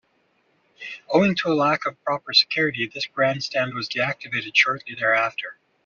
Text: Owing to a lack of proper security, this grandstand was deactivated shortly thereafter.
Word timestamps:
Owing 1.13 1.35
to 1.35 1.49
a 1.49 1.53
lack 1.53 1.85
of 1.85 2.03
proper 2.03 2.33
security, 2.33 2.87
this 2.87 3.05
grandstand 3.05 3.75
was 3.75 3.87
deactivated 3.87 4.55
shortly 4.55 4.95
thereafter. 4.95 5.57